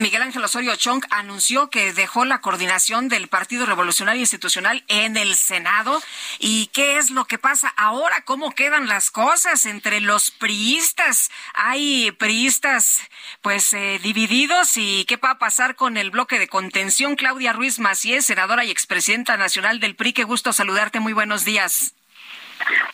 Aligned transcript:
Miguel 0.00 0.22
Ángel 0.22 0.44
Osorio 0.44 0.76
Chong 0.76 1.04
anunció 1.10 1.70
que 1.70 1.92
dejó 1.92 2.24
la 2.24 2.40
coordinación 2.40 3.08
del 3.08 3.26
Partido 3.26 3.66
Revolucionario 3.66 4.20
Institucional 4.20 4.84
en 4.86 5.16
el 5.16 5.34
Senado. 5.34 6.00
¿Y 6.38 6.68
qué 6.68 6.98
es 6.98 7.10
lo 7.10 7.24
que 7.24 7.36
pasa 7.36 7.74
ahora? 7.76 8.20
¿Cómo 8.24 8.52
quedan 8.52 8.86
las 8.86 9.10
cosas 9.10 9.66
entre 9.66 10.00
los 10.00 10.30
priistas? 10.30 11.32
Hay 11.52 12.12
priistas 12.12 13.00
pues 13.42 13.72
eh, 13.72 13.98
divididos 14.00 14.76
y 14.76 15.04
qué 15.06 15.16
va 15.16 15.32
a 15.32 15.38
pasar 15.40 15.74
con 15.74 15.96
el 15.96 16.10
bloque 16.10 16.38
de 16.38 16.46
contención. 16.46 17.16
Claudia 17.16 17.52
Ruiz 17.52 17.80
Maciés, 17.80 18.24
senadora 18.24 18.64
y 18.64 18.70
expresidenta 18.70 19.36
nacional 19.36 19.80
del 19.80 19.96
PRI. 19.96 20.12
Qué 20.12 20.22
gusto 20.22 20.52
saludarte. 20.52 21.00
Muy 21.00 21.12
buenos 21.12 21.44
días. 21.44 21.97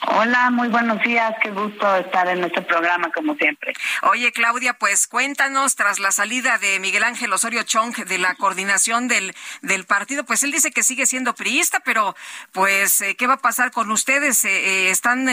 Hola, 0.07 0.51
muy 0.51 0.69
buenos 0.69 1.03
días. 1.03 1.35
Qué 1.43 1.51
gusto 1.51 1.97
estar 1.97 2.29
en 2.29 2.45
este 2.45 2.63
programa 2.63 3.11
como 3.13 3.35
siempre. 3.35 3.73
Oye, 4.03 4.33
Claudia, 4.33 4.75
pues 4.75 5.07
cuéntanos, 5.07 5.77
tras 5.77 5.99
la 5.99 6.13
salida 6.13 6.59
de 6.59 6.79
Miguel 6.79 7.05
Ángel 7.05 7.33
Osorio 7.33 7.63
Chong 7.63 7.97
de 7.97 8.19
la 8.19 8.35
coordinación 8.35 9.09
del, 9.09 9.35
del 9.63 9.85
partido, 9.87 10.25
pues 10.25 10.43
él 10.43 10.53
dice 10.53 10.71
que 10.71 10.83
sigue 10.83 11.07
siendo 11.07 11.35
priista, 11.35 11.81
pero 11.81 12.15
pues, 12.53 13.01
eh, 13.01 13.17
¿qué 13.17 13.27
va 13.27 13.35
a 13.35 13.39
pasar 13.39 13.71
con 13.71 13.91
ustedes? 13.91 14.45
Eh, 14.45 14.51
eh, 14.51 14.91
¿Están 14.91 15.29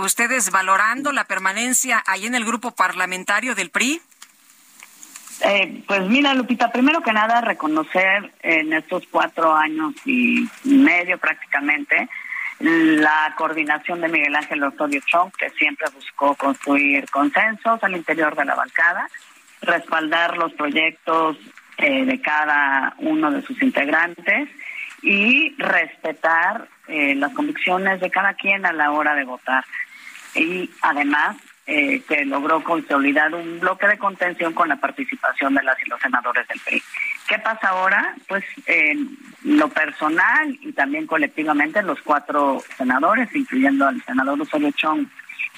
ustedes 0.00 0.50
valorando 0.50 1.12
la 1.12 1.24
permanencia 1.24 2.02
ahí 2.06 2.26
en 2.26 2.34
el 2.34 2.44
grupo 2.44 2.70
parlamentario 2.72 3.54
del 3.54 3.70
PRI? 3.70 4.00
pues 5.86 6.00
mira, 6.08 6.32
Lupita, 6.32 6.70
primero 6.70 7.02
que 7.02 7.12
nada, 7.12 7.40
reconocer 7.40 8.32
en 8.42 8.72
estos 8.72 9.02
cuatro 9.10 9.54
años 9.54 9.92
y 10.06 10.48
medio 10.62 11.18
prácticamente, 11.18 12.08
la 12.64 13.34
coordinación 13.36 14.00
de 14.00 14.08
Miguel 14.08 14.34
Ángel 14.34 14.64
Osorio 14.64 15.00
Chong, 15.04 15.30
que 15.36 15.50
siempre 15.50 15.86
buscó 15.94 16.34
construir 16.34 17.04
consensos 17.10 17.82
al 17.84 17.94
interior 17.94 18.34
de 18.34 18.46
la 18.46 18.54
bancada, 18.54 19.06
respaldar 19.60 20.38
los 20.38 20.52
proyectos 20.54 21.36
eh, 21.76 22.06
de 22.06 22.20
cada 22.22 22.94
uno 22.98 23.30
de 23.30 23.42
sus 23.42 23.60
integrantes 23.62 24.48
y 25.02 25.54
respetar 25.58 26.68
eh, 26.88 27.14
las 27.14 27.34
convicciones 27.34 28.00
de 28.00 28.10
cada 28.10 28.32
quien 28.32 28.64
a 28.64 28.72
la 28.72 28.92
hora 28.92 29.14
de 29.14 29.24
votar. 29.24 29.64
Y 30.34 30.70
además 30.80 31.36
eh, 31.66 32.02
que 32.08 32.24
logró 32.24 32.64
consolidar 32.64 33.34
un 33.34 33.60
bloque 33.60 33.86
de 33.86 33.98
contención 33.98 34.54
con 34.54 34.68
la 34.68 34.76
participación 34.76 35.54
de 35.54 35.62
las 35.62 35.76
y 35.82 35.88
los 35.90 36.00
senadores 36.00 36.48
del 36.48 36.60
PRI. 36.60 36.82
¿Qué 37.28 37.38
pasa 37.38 37.68
ahora? 37.68 38.14
Pues 38.26 38.44
en 38.66 39.16
lo 39.44 39.68
personal 39.68 40.58
y 40.60 40.72
también 40.72 41.06
colectivamente 41.06 41.82
los 41.82 42.00
cuatro 42.02 42.62
senadores, 42.76 43.34
incluyendo 43.34 43.86
al 43.86 44.02
senador 44.04 44.40
Osorio 44.40 44.70
Chong, 44.72 45.06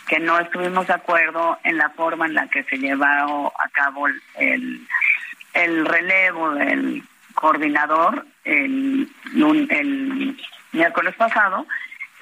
que 0.09 0.19
no 0.19 0.39
estuvimos 0.39 0.87
de 0.87 0.95
acuerdo 0.95 1.59
en 1.65 1.79
la 1.79 1.91
forma 1.91 2.27
en 2.27 2.35
la 2.35 2.49
que 2.49 2.65
se 2.65 2.77
llevó 2.79 3.05
a 3.05 3.69
cabo 3.73 4.07
el, 4.09 4.87
el 5.55 5.87
relevo 5.87 6.51
del 6.51 7.03
coordinador 7.35 8.27
el, 8.45 9.09
el 9.35 10.37
miércoles 10.73 11.15
pasado, 11.17 11.67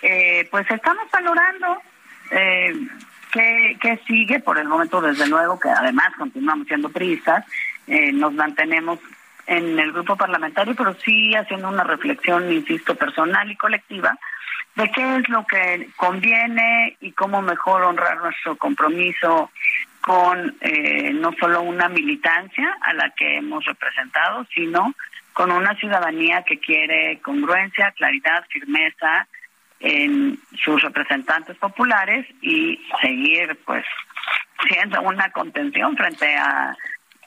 eh, 0.03 0.47
pues 0.51 0.71
estamos 0.71 1.11
valorando 1.11 1.81
eh, 2.31 2.75
¿Qué, 3.35 4.01
sigue? 4.07 4.39
Por 4.39 4.59
el 4.59 4.69
momento, 4.69 5.01
desde 5.01 5.27
luego, 5.27 5.59
que 5.59 5.69
además 5.69 6.13
continuamos 6.17 6.69
siendo 6.69 6.89
priistas, 6.89 7.45
eh, 7.89 8.13
nos 8.13 8.33
mantenemos 8.33 9.01
en 9.47 9.79
el 9.79 9.93
grupo 9.93 10.17
parlamentario, 10.17 10.75
pero 10.75 10.95
sí 10.95 11.35
haciendo 11.35 11.69
una 11.69 11.85
reflexión, 11.85 12.53
insisto, 12.53 12.95
personal 12.95 13.51
y 13.51 13.57
colectiva, 13.57 14.17
de 14.75 14.91
qué 14.91 15.17
es 15.17 15.29
lo 15.29 15.47
que 15.47 15.89
conviene 15.97 16.97
y 17.01 17.13
cómo 17.13 17.43
mejor 17.43 17.83
honrar 17.83 18.19
nuestro 18.19 18.57
compromiso 18.57 19.51
con 20.01 20.55
eh, 20.61 21.13
no 21.15 21.33
solo 21.39 21.63
una 21.63 21.89
militancia 21.89 22.77
a 22.81 22.93
la 22.93 23.11
que 23.11 23.39
hemos 23.39 23.65
representado, 23.65 24.47
sino 24.55 24.95
con 25.33 25.51
una 25.51 25.75
ciudadanía 25.77 26.43
que 26.43 26.59
quiere 26.59 27.21
congruencia, 27.21 27.93
claridad, 27.93 28.45
firmeza, 28.49 29.27
en 29.85 30.39
sus 30.65 30.83
representantes 30.83 31.57
populares 31.59 32.27
y 32.41 32.81
seguir 33.03 33.59
pues 33.67 33.85
siendo 34.67 35.03
una 35.03 35.31
contención 35.31 35.95
frente 35.97 36.35
a 36.37 36.75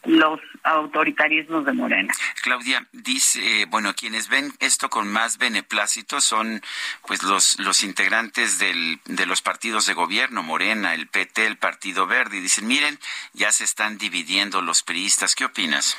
los 0.07 0.39
autoritarismos 0.63 1.65
de 1.65 1.73
Morena. 1.73 2.13
Claudia 2.41 2.85
dice, 2.91 3.61
eh, 3.61 3.65
bueno, 3.65 3.93
quienes 3.93 4.29
ven 4.29 4.53
esto 4.59 4.89
con 4.89 5.07
más 5.07 5.37
beneplácito 5.37 6.21
son 6.21 6.61
pues 7.05 7.23
los 7.23 7.59
los 7.59 7.83
integrantes 7.83 8.57
del, 8.57 8.99
de 9.05 9.25
los 9.25 9.41
partidos 9.41 9.85
de 9.85 9.93
gobierno, 9.93 10.43
Morena, 10.43 10.93
el 10.93 11.07
PT, 11.07 11.45
el 11.45 11.57
Partido 11.57 12.07
Verde, 12.07 12.37
y 12.37 12.41
dicen, 12.41 12.67
miren, 12.67 12.97
ya 13.33 13.51
se 13.51 13.63
están 13.63 13.97
dividiendo 13.97 14.61
los 14.61 14.83
priistas. 14.83 15.35
¿Qué 15.35 15.45
opinas? 15.45 15.97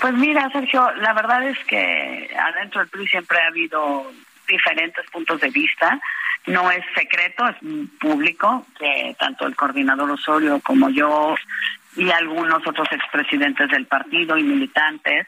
Pues 0.00 0.14
mira, 0.14 0.50
Sergio, 0.50 0.90
la 0.96 1.12
verdad 1.14 1.48
es 1.48 1.58
que 1.64 2.30
adentro 2.38 2.80
del 2.80 2.88
PRI 2.88 3.08
siempre 3.08 3.40
ha 3.40 3.46
habido 3.48 4.12
diferentes 4.46 5.04
puntos 5.10 5.40
de 5.40 5.48
vista. 5.48 5.98
No 6.46 6.70
es 6.70 6.84
secreto, 6.94 7.48
es 7.48 7.56
público 7.98 8.66
que 8.78 9.16
tanto 9.18 9.46
el 9.46 9.56
coordinador 9.56 10.10
Osorio 10.10 10.60
como 10.60 10.90
yo 10.90 11.34
y 11.96 12.10
algunos 12.10 12.66
otros 12.66 12.88
expresidentes 12.92 13.70
del 13.70 13.86
partido 13.86 14.36
y 14.36 14.42
militantes 14.42 15.26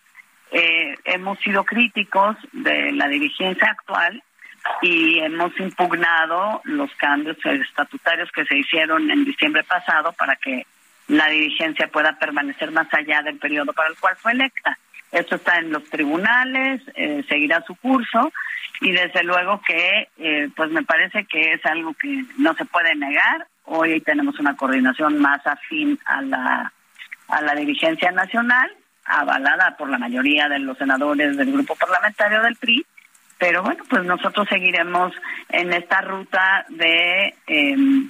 eh, 0.51 0.95
hemos 1.05 1.39
sido 1.41 1.65
críticos 1.65 2.37
de 2.53 2.93
la 2.93 3.09
dirigencia 3.09 3.69
actual 3.69 4.23
y 4.83 5.19
hemos 5.19 5.59
impugnado 5.61 6.61
los 6.65 6.95
cambios 6.97 7.37
estatutarios 7.45 8.31
que 8.33 8.45
se 8.45 8.57
hicieron 8.57 9.11
en 9.11 9.25
diciembre 9.25 9.65
pasado 9.65 10.13
para 10.13 10.37
que 10.37 10.67
la 11.09 11.29
dirigencia 11.29 11.89
pueda 11.89 12.19
permanecer 12.19 12.71
más 12.71 12.93
allá 12.93 13.23
del 13.23 13.39
periodo 13.39 13.73
para 13.73 13.89
el 13.89 13.97
cual 13.97 14.17
fue 14.17 14.33
electa. 14.33 14.79
Esto 15.11 15.37
está 15.37 15.57
en 15.59 15.73
los 15.73 15.85
tribunales, 15.85 16.83
eh, 16.95 17.25
seguirá 17.29 17.63
su 17.67 17.75
curso 17.77 18.31
y 18.81 18.93
desde 18.93 19.23
luego 19.25 19.61
que 19.67 20.09
eh, 20.19 20.49
pues 20.55 20.71
me 20.71 20.83
parece 20.83 21.25
que 21.25 21.55
es 21.55 21.65
algo 21.65 21.95
que 21.95 22.25
no 22.37 22.55
se 22.55 22.65
puede 22.67 22.95
negar. 22.95 23.47
Hoy 23.71 24.01
tenemos 24.01 24.39
una 24.39 24.57
coordinación 24.57 25.19
más 25.19 25.47
afín 25.47 25.99
a 26.07 26.23
la 26.23 26.73
a 27.29 27.43
la 27.43 27.55
dirigencia 27.55 28.11
nacional, 28.11 28.71
avalada 29.05 29.77
por 29.77 29.91
la 29.91 29.99
mayoría 29.99 30.49
de 30.49 30.59
los 30.59 30.79
senadores 30.79 31.37
del 31.37 31.53
grupo 31.53 31.77
parlamentario 31.77 32.43
del 32.43 32.57
PRI, 32.57 32.85
pero 33.39 33.63
bueno, 33.63 33.85
pues 33.89 34.03
nosotros 34.05 34.49
seguiremos 34.49 35.13
en 35.51 35.73
esta 35.73 36.01
ruta 36.01 36.65
de 36.69 37.35
em, 37.47 38.09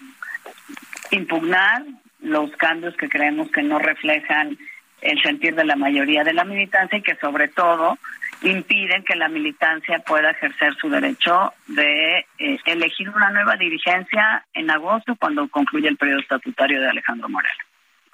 impugnar 1.10 1.82
los 2.20 2.50
cambios 2.52 2.96
que 2.96 3.08
creemos 3.08 3.50
que 3.50 3.62
no 3.62 3.78
reflejan 3.78 4.56
el 5.00 5.22
sentir 5.22 5.54
de 5.54 5.64
la 5.64 5.76
mayoría 5.76 6.24
de 6.24 6.32
la 6.32 6.44
militancia 6.44 6.98
y 6.98 7.02
que 7.02 7.16
sobre 7.16 7.48
todo 7.48 7.98
impiden 8.42 9.04
que 9.04 9.16
la 9.16 9.28
militancia 9.28 9.98
pueda 10.00 10.30
ejercer 10.30 10.74
su 10.76 10.88
derecho 10.88 11.52
de 11.66 12.26
eh, 12.38 12.58
elegir 12.66 13.10
una 13.10 13.30
nueva 13.30 13.56
dirigencia 13.56 14.44
en 14.52 14.70
agosto 14.70 15.16
cuando 15.16 15.48
concluye 15.48 15.88
el 15.88 15.96
periodo 15.96 16.20
estatutario 16.20 16.80
de 16.80 16.88
Alejandro 16.88 17.28
Moreno. 17.28 17.58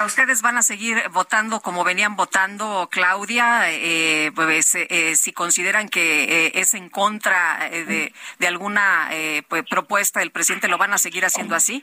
¿Ustedes 0.05 0.43
van 0.43 0.57
a 0.57 0.63
seguir 0.63 0.97
votando 1.13 1.61
como 1.61 1.85
venían 1.85 2.17
votando, 2.17 2.89
Claudia? 2.91 3.71
Eh, 3.71 4.33
pues, 4.35 4.75
eh, 4.75 5.15
si 5.15 5.33
consideran 5.33 5.89
que 5.89 6.51
es 6.53 6.75
en 6.75 6.89
contra 6.89 7.71
de, 7.71 8.13
de, 8.39 8.47
alguna 8.47 9.09
pues, 9.49 9.63
propuesta 9.71 10.19
del 10.19 10.33
presidente, 10.33 10.67
¿lo 10.69 10.79
van 10.79 10.93
a 10.95 10.99
seguir 10.99 11.25
haciendo 11.25 11.55
así? 11.55 11.81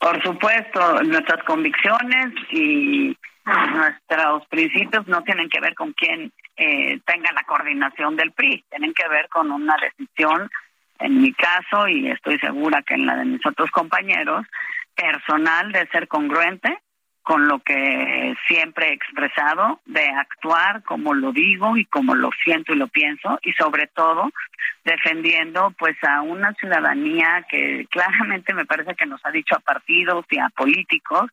Por 0.00 0.20
supuesto, 0.24 1.02
nuestras 1.04 1.44
convicciones 1.44 2.34
y 2.50 3.16
nuestros 3.46 4.46
principios 4.48 5.06
no 5.06 5.22
tienen 5.22 5.48
que 5.48 5.60
ver 5.60 5.74
con 5.74 5.92
quién 5.92 6.32
eh, 6.58 7.00
tenga 7.06 7.32
la 7.32 7.44
coordinación 7.44 8.16
del 8.16 8.32
PRI, 8.32 8.64
tienen 8.68 8.92
que 8.92 9.06
ver 9.08 9.28
con 9.28 9.50
una 9.50 9.76
decisión, 9.76 10.50
en 10.98 11.22
mi 11.22 11.32
caso, 11.32 11.86
y 11.86 12.10
estoy 12.10 12.38
segura 12.40 12.82
que 12.82 12.94
en 12.94 13.06
la 13.06 13.16
de 13.16 13.24
mis 13.24 13.46
otros 13.46 13.70
compañeros, 13.70 14.44
personal 14.96 15.70
de 15.70 15.86
ser 15.88 16.08
congruente 16.08 16.76
con 17.22 17.46
lo 17.46 17.60
que 17.60 18.34
siempre 18.48 18.88
he 18.88 18.94
expresado, 18.94 19.80
de 19.84 20.08
actuar 20.08 20.82
como 20.82 21.12
lo 21.12 21.30
digo 21.30 21.76
y 21.76 21.84
como 21.84 22.14
lo 22.14 22.30
siento 22.42 22.72
y 22.72 22.76
lo 22.76 22.88
pienso, 22.88 23.38
y 23.42 23.52
sobre 23.52 23.86
todo 23.86 24.30
defendiendo 24.82 25.72
pues 25.78 25.96
a 26.02 26.22
una 26.22 26.54
ciudadanía 26.54 27.44
que 27.50 27.86
claramente 27.90 28.54
me 28.54 28.64
parece 28.64 28.94
que 28.94 29.06
nos 29.06 29.24
ha 29.26 29.30
dicho 29.30 29.54
a 29.54 29.60
partidos 29.60 30.24
y 30.30 30.38
a 30.38 30.48
políticos 30.48 31.30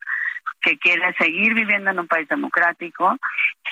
que 0.61 0.77
quiere 0.77 1.13
seguir 1.13 1.53
viviendo 1.53 1.91
en 1.91 1.99
un 1.99 2.07
país 2.07 2.27
democrático, 2.27 3.17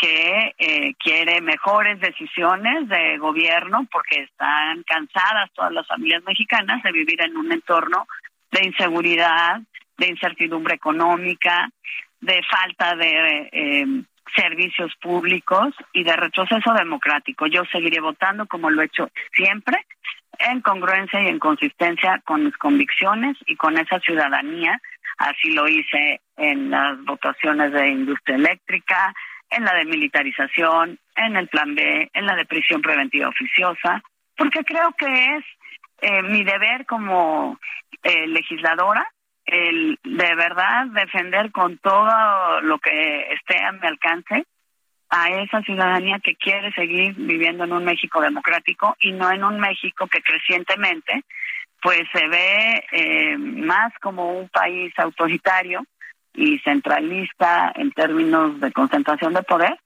que 0.04 0.54
eh, 0.58 0.94
quiere 1.00 1.40
mejores 1.40 1.98
decisiones 2.02 2.90
de 2.90 3.18
gobierno 3.20 3.88
porque 3.90 4.24
están 4.24 4.84
cansadas 4.84 5.50
todas 5.54 5.72
las 5.72 5.88
familias 5.88 6.22
mexicanas 6.26 6.84
de 6.84 6.92
vivir 6.92 7.22
en 7.22 7.38
un 7.38 7.50
entorno 7.50 8.06
de 8.52 8.66
inseguridad, 8.66 9.62
de 9.98 10.08
incertidumbre 10.08 10.76
económica, 10.76 11.70
de 12.20 12.42
falta 12.44 12.98
de 12.98 13.50
eh, 13.54 13.86
servicios 14.36 14.92
públicos 15.02 15.74
y 15.94 16.04
de 16.04 16.18
retroceso 16.18 16.74
democrático. 16.74 17.48
Yo 17.48 17.64
seguiré 17.72 18.02
votando 18.02 18.46
como 18.46 18.70
lo 18.70 18.82
he 18.82 18.88
hecho 18.88 19.10
siempre, 19.34 19.86
en 20.38 20.60
congruencia 20.60 21.22
y 21.22 21.28
en 21.28 21.40
consistencia 21.40 22.22
con 22.26 22.44
mis 22.44 22.58
convicciones 22.58 23.38
y 23.46 23.56
con 23.56 23.78
esa 23.78 24.02
ciudadanía. 24.02 24.82
Así 25.18 25.52
lo 25.52 25.66
hice 25.70 26.20
en 26.36 26.72
las 26.72 27.02
votaciones 27.06 27.72
de 27.72 27.88
industria 27.88 28.36
eléctrica, 28.36 29.14
en 29.56 29.66
la 29.66 29.74
de 29.74 29.86
militarización, 29.86 31.00
en 31.16 31.36
el 31.36 31.48
plan 31.48 31.76
B, 31.76 32.10
en 32.14 32.26
la 32.26 32.36
de 32.36 32.46
prisión 32.46 32.82
preventiva 32.82 33.30
oficiosa, 33.30 34.02
porque 34.36 34.64
creo 34.64 34.92
que 34.98 35.36
es 35.36 35.46
eh, 36.02 36.22
mi 36.24 36.44
deber 36.44 36.86
como 36.86 37.60
eh, 38.04 38.28
legisladora 38.28 39.08
el 39.46 40.00
de 40.04 40.36
verdad 40.36 40.88
defender 40.88 41.52
con 41.52 41.78
todo 41.78 42.62
lo 42.62 42.80
que 42.80 43.34
esté 43.34 43.62
a 43.62 43.72
mi 43.74 43.86
alcance 43.88 44.46
a 45.10 45.30
esa 45.30 45.62
ciudadanía 45.62 46.20
que 46.24 46.36
quiere 46.36 46.72
seguir 46.74 47.14
viviendo 47.16 47.66
en 47.66 47.74
un 47.74 47.84
México 47.84 48.20
democrático 48.22 48.96
y 49.00 49.12
no 49.12 49.32
en 49.32 49.44
un 49.44 49.60
México 49.60 50.08
que 50.08 50.22
crecientemente 50.22 51.24
pues 51.82 52.02
se 52.14 52.28
ve 52.30 52.84
eh, 52.94 53.38
más 53.38 53.94
como 54.02 54.40
un 54.40 54.48
país 54.50 54.94
autoritario 54.98 55.86
y 56.34 56.60
centralista 56.60 57.72
en 57.76 57.92
términos 57.92 58.60
de 58.60 58.72
concentración 58.72 59.34
de 59.34 59.44
poder 59.44 59.80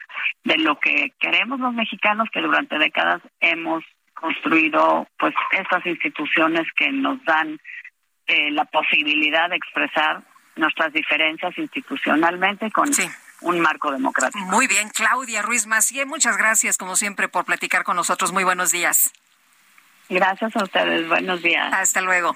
de 0.44 0.58
lo 0.58 0.80
que 0.80 1.14
queremos 1.20 1.60
los 1.60 1.74
mexicanos 1.74 2.30
que 2.32 2.42
durante 2.42 2.78
décadas 2.78 3.22
hemos 3.40 3.84
construido 4.14 5.08
pues 5.20 5.34
estas 5.52 5.86
instituciones 5.86 6.66
que 6.76 6.92
nos 6.92 7.24
dan 7.26 7.60
eh, 8.26 8.52
la 8.52 8.66
posibilidad 8.66 9.50
de 9.50 9.58
expresar 9.58 10.24
nuestras 10.56 10.92
diferencias 10.92 11.58
institucionalmente 11.58 12.72
con 12.72 12.90
un 13.42 13.60
marco 13.60 13.92
democrático. 13.92 14.44
Muy 14.46 14.68
bien, 14.68 14.90
Claudia 14.90 15.42
Ruiz 15.42 15.68
Macié, 15.68 16.06
muchas 16.06 16.38
gracias 16.38 16.78
como 16.78 16.96
siempre 16.96 17.28
por 17.28 17.46
platicar 17.46 17.84
con 17.84 17.96
nosotros. 17.96 18.32
Muy 18.32 18.44
buenos 18.44 18.72
días. 18.72 19.14
Gracias 20.10 20.56
a 20.56 20.64
ustedes. 20.64 21.08
Buenos 21.08 21.42
días. 21.42 21.72
Hasta 21.74 22.02
luego. 22.02 22.36